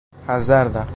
[0.27, 0.87] hazarda